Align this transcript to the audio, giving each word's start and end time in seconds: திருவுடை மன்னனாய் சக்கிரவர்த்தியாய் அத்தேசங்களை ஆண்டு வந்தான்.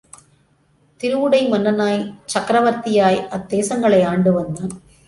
திருவுடை 1.01 1.41
மன்னனாய் 1.51 2.01
சக்கிரவர்த்தியாய் 2.33 3.21
அத்தேசங்களை 3.29 4.01
ஆண்டு 4.05 4.33
வந்தான். 4.33 4.73